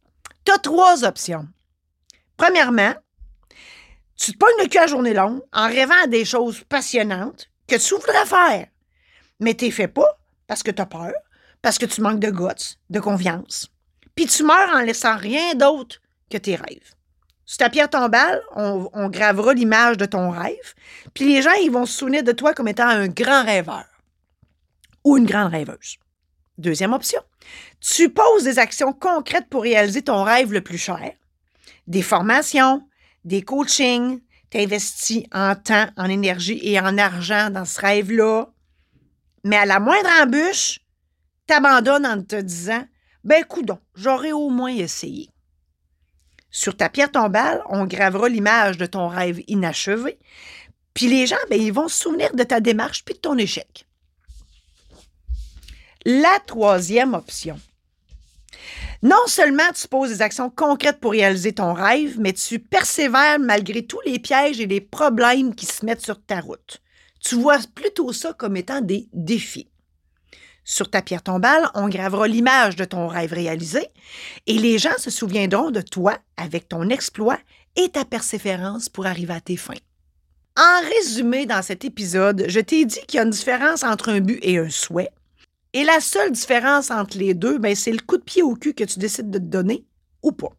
tu 0.44 0.52
as 0.52 0.58
trois 0.58 1.06
options. 1.06 1.48
Premièrement, 2.36 2.94
tu 4.18 4.34
te 4.34 4.38
pognes 4.38 4.62
le 4.62 4.68
cul 4.68 4.78
à 4.78 4.88
journée 4.88 5.14
longue 5.14 5.42
en 5.54 5.68
rêvant 5.68 6.04
à 6.04 6.08
des 6.08 6.26
choses 6.26 6.62
passionnantes 6.68 7.50
que 7.66 7.78
tu 7.78 7.96
voudrais 7.96 8.26
faire, 8.26 8.68
mais 9.40 9.54
tu 9.54 9.72
fais 9.72 9.88
pas 9.88 10.20
parce 10.48 10.64
que 10.64 10.72
tu 10.72 10.82
as 10.82 10.86
peur, 10.86 11.14
parce 11.62 11.78
que 11.78 11.86
tu 11.86 12.02
manques 12.02 12.20
de 12.20 12.30
guts, 12.30 12.78
de 12.90 13.00
confiance. 13.00 13.70
Puis 14.16 14.26
tu 14.26 14.44
meurs 14.44 14.76
en 14.76 14.82
laissant 14.82 15.16
rien 15.16 15.56
d'autre 15.56 16.02
que 16.30 16.38
tes 16.38 16.58
rêves. 16.58 16.94
Sur 17.46 17.60
ta 17.60 17.70
pierre 17.70 17.90
tombale, 17.90 18.42
on, 18.58 18.90
on 18.92 19.10
gravera 19.10 19.54
l'image 19.54 19.96
de 19.96 20.06
ton 20.06 20.30
rêve, 20.30 20.74
puis 21.14 21.34
les 21.34 21.42
gens 21.42 21.52
vont 21.72 21.86
se 21.86 22.00
souvenir 22.00 22.24
de 22.24 22.34
toi 22.34 22.54
comme 22.54 22.68
étant 22.68 22.90
un 22.90 23.08
grand 23.08 23.46
rêveur 23.46 23.86
ou 25.06 25.18
une 25.18 25.26
grande 25.26 25.52
rêveuse. 25.52 25.98
Deuxième 26.58 26.94
option, 26.94 27.22
tu 27.80 28.10
poses 28.10 28.44
des 28.44 28.60
actions 28.60 28.94
concrètes 28.94 29.48
pour 29.50 29.64
réaliser 29.64 30.02
ton 30.02 30.24
rêve 30.24 30.54
le 30.54 30.62
plus 30.62 30.78
cher. 30.78 31.14
Des 31.88 32.02
formations, 32.02 32.88
des 33.24 33.42
coachings, 33.42 34.22
t'investis 34.50 35.24
en 35.32 35.56
temps, 35.56 35.88
en 35.98 36.10
énergie 36.10 36.60
et 36.62 36.80
en 36.80 36.98
argent 36.98 37.50
dans 37.50 37.66
ce 37.66 37.80
rêve-là. 37.82 38.50
Mais 39.44 39.58
à 39.58 39.66
la 39.66 39.80
moindre 39.80 40.10
embûche, 40.22 40.80
t'abandonnes 41.48 42.06
en 42.06 42.22
te 42.22 42.36
disant 42.36 42.86
Ben, 43.24 43.44
coudon, 43.44 43.80
j'aurais 43.96 44.34
au 44.34 44.50
moins 44.50 44.76
essayé. 44.76 45.30
Sur 46.52 46.76
ta 46.76 46.90
pierre 46.90 47.12
tombale, 47.12 47.64
on 47.70 47.86
gravera 47.86 48.28
l'image 48.28 48.78
de 48.78 48.86
ton 48.86 49.08
rêve 49.08 49.42
inachevé. 49.48 50.20
Puis 50.94 51.08
les 51.08 51.26
gens, 51.26 51.38
ben, 51.50 51.60
ils 51.60 51.72
vont 51.72 51.88
se 51.88 52.02
souvenir 52.02 52.36
de 52.36 52.44
ta 52.44 52.60
démarche 52.60 53.06
puis 53.06 53.16
de 53.16 53.20
ton 53.20 53.38
échec. 53.38 53.88
La 56.06 56.40
troisième 56.46 57.14
option, 57.14 57.60
non 59.04 59.28
seulement 59.28 59.72
tu 59.74 59.88
poses 59.88 60.10
des 60.10 60.22
actions 60.22 60.50
concrètes 60.50 61.00
pour 61.00 61.12
réaliser 61.12 61.54
ton 61.54 61.74
rêve, 61.74 62.20
mais 62.20 62.34
tu 62.34 62.60
persévères 62.60 63.40
malgré 63.40 63.84
tous 63.84 64.02
les 64.06 64.20
pièges 64.20 64.60
et 64.60 64.68
les 64.68 64.82
problèmes 64.82 65.56
qui 65.56 65.66
se 65.66 65.86
mettent 65.86 66.04
sur 66.04 66.22
ta 66.24 66.40
route. 66.40 66.82
Tu 67.20 67.36
vois 67.36 67.60
plutôt 67.76 68.14
ça 68.14 68.34
comme 68.34 68.58
étant 68.58 68.82
des 68.82 69.08
défis. 69.14 69.70
Sur 70.64 70.90
ta 70.90 71.02
pierre 71.02 71.24
tombale, 71.24 71.70
on 71.74 71.90
gravera 71.90 72.28
l'image 72.28 72.76
de 72.76 72.86
ton 72.86 73.08
rêve 73.08 73.34
réalisé 73.34 73.88
et 74.46 74.58
les 74.60 74.78
gens 74.78 74.98
se 74.98 75.10
souviendront 75.10 75.72
de 75.72 75.82
toi 75.82 76.18
avec 76.38 76.70
ton 76.70 76.90
exploit 76.90 77.40
et 77.76 77.90
ta 77.90 78.06
persévérance 78.06 78.88
pour 78.88 79.08
arriver 79.08 79.34
à 79.34 79.42
tes 79.42 79.58
fins. 79.58 79.74
En 80.58 80.82
résumé, 80.96 81.46
dans 81.46 81.62
cet 81.62 81.86
épisode, 81.86 82.46
je 82.48 82.60
t'ai 82.60 82.86
dit 82.86 83.00
qu'il 83.08 83.18
y 83.18 83.20
a 83.20 83.24
une 83.24 83.32
différence 83.32 83.84
entre 83.84 84.10
un 84.10 84.20
but 84.20 84.40
et 84.44 84.60
un 84.60 84.70
souhait, 84.70 85.12
et 85.74 85.84
la 85.84 86.00
seule 86.00 86.32
différence 86.32 86.92
entre 86.92 87.18
les 87.18 87.34
deux, 87.34 87.58
ben, 87.58 87.76
c'est 87.76 87.92
le 87.92 88.00
coup 88.00 88.18
de 88.18 88.24
pied 88.24 88.42
au 88.42 88.56
cul 88.56 88.74
que 88.74 88.84
tu 88.84 89.00
décides 89.00 89.30
de 89.30 89.40
te 89.40 89.44
donner 89.44 89.86
ou 90.22 90.32
pas. 90.32 90.52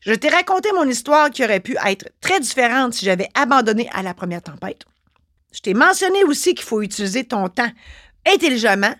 Je 0.00 0.14
t'ai 0.14 0.28
raconté 0.28 0.72
mon 0.72 0.88
histoire 0.88 1.30
qui 1.30 1.44
aurait 1.44 1.60
pu 1.60 1.76
être 1.84 2.08
très 2.20 2.40
différente 2.40 2.94
si 2.94 3.04
j'avais 3.04 3.28
abandonné 3.34 3.88
à 3.92 4.02
la 4.02 4.14
première 4.14 4.42
tempête. 4.42 4.84
Je 5.52 5.60
t'ai 5.60 5.74
mentionné 5.74 6.24
aussi 6.24 6.54
qu'il 6.54 6.64
faut 6.64 6.80
utiliser 6.80 7.24
ton 7.24 7.48
temps 7.48 7.70
intelligemment, 8.26 8.94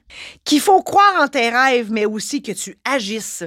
qu'il 0.44 0.60
faut 0.60 0.82
croire 0.82 1.22
en 1.22 1.28
tes 1.28 1.48
rêves, 1.48 1.90
mais 1.90 2.04
aussi 2.04 2.42
que 2.42 2.52
tu 2.52 2.78
agisses. 2.84 3.44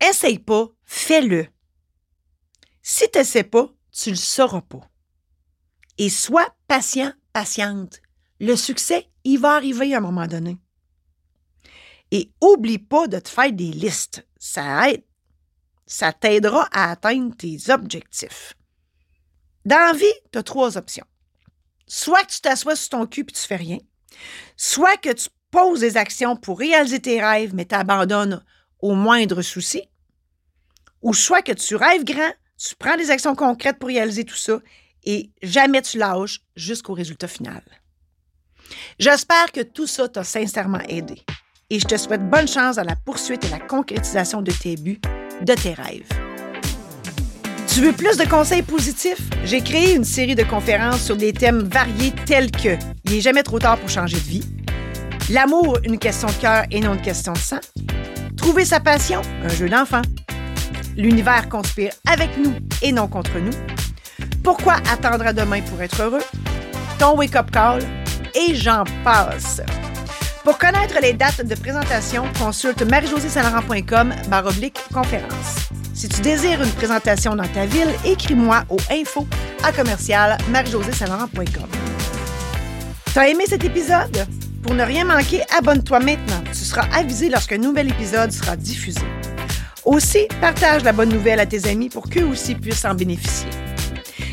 Essaye 0.00 0.38
pas, 0.38 0.68
fais-le. 0.84 1.46
Si 2.82 3.04
tu 3.10 3.18
n'essaies 3.18 3.44
pas, 3.44 3.68
tu 3.92 4.10
le 4.10 4.16
sauras 4.16 4.62
pas. 4.62 4.80
Et 5.98 6.08
sois 6.08 6.48
patient, 6.66 7.12
patiente. 7.32 8.00
Le 8.40 8.56
succès, 8.56 9.08
il 9.24 9.38
va 9.38 9.54
arriver 9.54 9.94
à 9.94 9.98
un 9.98 10.00
moment 10.00 10.26
donné. 10.26 10.56
Et 12.12 12.30
oublie 12.42 12.78
pas 12.78 13.08
de 13.08 13.18
te 13.18 13.30
faire 13.30 13.50
des 13.50 13.72
listes. 13.72 14.26
Ça 14.38 14.90
aide. 14.90 15.02
Ça 15.86 16.12
t'aidera 16.12 16.68
à 16.70 16.90
atteindre 16.90 17.34
tes 17.34 17.58
objectifs. 17.70 18.54
Dans 19.64 19.78
la 19.78 19.92
vie, 19.94 20.04
tu 20.30 20.38
as 20.38 20.42
trois 20.42 20.76
options. 20.76 21.06
Soit 21.86 22.24
que 22.24 22.32
tu 22.32 22.40
t'assois 22.42 22.76
sur 22.76 22.90
ton 22.90 23.06
cul 23.06 23.22
et 23.22 23.32
tu 23.32 23.40
fais 23.40 23.56
rien, 23.56 23.78
soit 24.56 24.98
que 24.98 25.12
tu 25.12 25.28
poses 25.50 25.80
des 25.80 25.96
actions 25.96 26.36
pour 26.36 26.58
réaliser 26.58 27.00
tes 27.00 27.20
rêves, 27.20 27.54
mais 27.54 27.64
t'abandonnes 27.64 28.44
au 28.80 28.94
moindre 28.94 29.40
souci. 29.40 29.82
Ou 31.00 31.14
soit 31.14 31.42
que 31.42 31.52
tu 31.52 31.76
rêves 31.76 32.04
grand, 32.04 32.32
tu 32.58 32.74
prends 32.76 32.96
des 32.96 33.10
actions 33.10 33.34
concrètes 33.34 33.78
pour 33.78 33.88
réaliser 33.88 34.24
tout 34.24 34.36
ça 34.36 34.58
et 35.04 35.30
jamais 35.42 35.80
tu 35.80 35.98
lâches 35.98 36.42
jusqu'au 36.56 36.92
résultat 36.92 37.28
final. 37.28 37.62
J'espère 38.98 39.50
que 39.50 39.62
tout 39.62 39.86
ça 39.86 40.08
t'a 40.08 40.24
sincèrement 40.24 40.80
aidé 40.88 41.24
et 41.72 41.80
je 41.80 41.86
te 41.86 41.96
souhaite 41.96 42.28
bonne 42.28 42.46
chance 42.46 42.76
dans 42.76 42.84
la 42.84 42.96
poursuite 42.96 43.46
et 43.46 43.48
la 43.48 43.58
concrétisation 43.58 44.42
de 44.42 44.52
tes 44.52 44.76
buts, 44.76 45.00
de 45.40 45.54
tes 45.54 45.72
rêves. 45.72 46.06
Tu 47.66 47.80
veux 47.80 47.92
plus 47.92 48.18
de 48.18 48.28
conseils 48.28 48.60
positifs? 48.60 49.22
J'ai 49.46 49.62
créé 49.62 49.94
une 49.94 50.04
série 50.04 50.34
de 50.34 50.42
conférences 50.42 51.02
sur 51.02 51.16
des 51.16 51.32
thèmes 51.32 51.62
variés 51.62 52.12
tels 52.26 52.50
que 52.50 52.76
Il 53.04 53.12
n'est 53.12 53.20
jamais 53.22 53.42
trop 53.42 53.58
tard 53.58 53.78
pour 53.78 53.88
changer 53.88 54.16
de 54.16 54.20
vie, 54.20 54.44
L'amour, 55.30 55.78
une 55.84 55.98
question 55.98 56.28
de 56.28 56.34
cœur 56.34 56.64
et 56.70 56.80
non 56.80 56.92
une 56.92 57.00
question 57.00 57.32
de 57.32 57.38
sang, 57.38 57.60
Trouver 58.36 58.66
sa 58.66 58.78
passion, 58.78 59.22
un 59.42 59.48
jeu 59.48 59.70
d'enfant, 59.70 60.02
L'univers 60.94 61.48
conspire 61.48 61.94
avec 62.06 62.36
nous 62.36 62.52
et 62.82 62.92
non 62.92 63.08
contre 63.08 63.38
nous, 63.38 63.52
Pourquoi 64.44 64.74
attendre 64.92 65.26
à 65.26 65.32
demain 65.32 65.62
pour 65.62 65.80
être 65.80 66.02
heureux, 66.02 66.22
Ton 66.98 67.16
wake-up 67.16 67.50
call, 67.50 67.80
et 68.34 68.54
j'en 68.54 68.84
passe. 69.02 69.62
Pour 70.44 70.58
connaître 70.58 70.98
les 71.00 71.12
dates 71.12 71.46
de 71.46 71.54
présentation, 71.54 72.24
consulte 72.36 72.82
marie-josée-saint-laurent.com 72.82 74.12
baroblique 74.28 74.76
conférence. 74.92 75.68
Si 75.94 76.08
tu 76.08 76.20
désires 76.20 76.60
une 76.60 76.72
présentation 76.72 77.36
dans 77.36 77.46
ta 77.46 77.64
ville, 77.64 77.90
écris-moi 78.04 78.64
au 78.68 78.78
info 78.90 79.24
à 79.62 79.70
commercial 79.70 80.36
marie-josée-saint-laurent.com. 80.50 81.68
T'as 83.14 83.28
aimé 83.28 83.44
cet 83.46 83.64
épisode? 83.64 84.26
Pour 84.64 84.74
ne 84.74 84.82
rien 84.82 85.04
manquer, 85.04 85.42
abonne-toi 85.56 86.00
maintenant. 86.00 86.42
Tu 86.46 86.64
seras 86.64 86.88
avisé 86.92 87.28
lorsqu'un 87.28 87.58
nouvel 87.58 87.90
épisode 87.90 88.32
sera 88.32 88.56
diffusé. 88.56 89.00
Aussi, 89.84 90.26
partage 90.40 90.82
la 90.82 90.92
bonne 90.92 91.10
nouvelle 91.10 91.38
à 91.38 91.46
tes 91.46 91.68
amis 91.68 91.88
pour 91.88 92.08
qu'eux 92.10 92.24
aussi 92.24 92.56
puissent 92.56 92.84
en 92.84 92.94
bénéficier. 92.94 93.50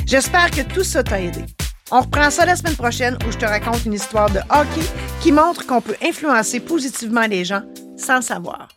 J'espère 0.07 0.49
que 0.49 0.61
tout 0.61 0.83
ça 0.83 1.03
t'a 1.03 1.21
aidé. 1.21 1.41
On 1.91 2.01
reprend 2.01 2.29
ça 2.29 2.45
la 2.45 2.55
semaine 2.55 2.75
prochaine 2.75 3.17
où 3.27 3.31
je 3.31 3.37
te 3.37 3.45
raconte 3.45 3.85
une 3.85 3.93
histoire 3.93 4.29
de 4.29 4.39
hockey 4.49 4.85
qui 5.21 5.31
montre 5.31 5.65
qu'on 5.65 5.81
peut 5.81 5.95
influencer 6.03 6.59
positivement 6.59 7.25
les 7.25 7.45
gens 7.45 7.63
sans 7.97 8.17
le 8.17 8.21
savoir. 8.21 8.69